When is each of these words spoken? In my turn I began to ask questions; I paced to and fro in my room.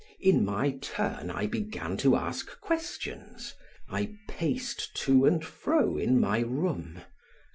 In 0.19 0.43
my 0.43 0.71
turn 0.81 1.29
I 1.29 1.45
began 1.45 1.95
to 1.97 2.15
ask 2.15 2.59
questions; 2.59 3.53
I 3.87 4.15
paced 4.27 4.95
to 5.03 5.25
and 5.27 5.45
fro 5.45 5.95
in 5.95 6.19
my 6.19 6.39
room. 6.39 7.01